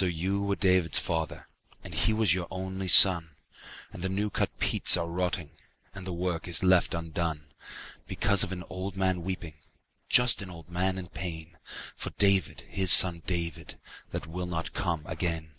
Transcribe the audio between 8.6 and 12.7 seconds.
old man weeping, Just an old man in pain. For David,